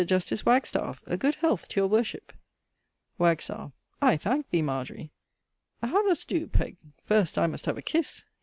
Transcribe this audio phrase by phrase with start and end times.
[0.03, 2.33] Justice Wagstaffe, a good health to your worship!
[3.19, 3.71] Wagstaffe.
[4.01, 5.11] I thanke thee, Margery.
[5.79, 6.77] How doest doe Peg[CIV.]?
[7.05, 8.25] First, I must have a kisse.